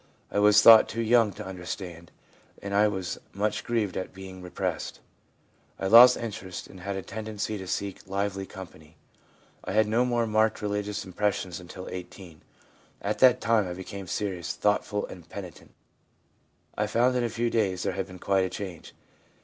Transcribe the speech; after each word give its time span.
I 0.31 0.39
was 0.39 0.63
thought 0.63 0.89
too 0.89 1.03
young 1.03 1.31
to 1.33 1.45
understand, 1.45 2.11
and 2.59 2.73
1 2.73 2.91
was 2.91 3.19
much 3.33 3.63
grieved 3.63 3.95
at 3.95 4.15
being 4.15 4.41
repressed. 4.41 4.99
I 5.79 5.85
lost 5.85 6.17
interest, 6.17 6.65
and 6.65 6.79
had 6.79 6.95
a 6.95 7.03
tendency 7.03 7.55
to 7.59 7.67
seek 7.67 8.07
lively 8.07 8.47
company. 8.47 8.97
I 9.63 9.73
had 9.73 9.87
no 9.87 10.03
more 10.03 10.25
marked 10.25 10.59
religious 10.59 11.05
impressions 11.05 11.59
until 11.59 11.87
18; 11.87 12.41
at 12.99 13.19
that 13.19 13.41
time 13.41 13.67
I 13.67 13.73
became 13.75 14.07
serious, 14.07 14.53
thoughtful 14.55 15.05
and 15.05 15.29
penitent. 15.29 15.69
I 16.75 16.87
found 16.87 17.15
in 17.15 17.23
a 17.23 17.29
few 17.29 17.51
days 17.51 17.83
there 17.83 17.93
had 17.93 18.07
been 18.07 18.17
quite 18.17 18.43
a 18.45 18.49
change.' 18.49 18.95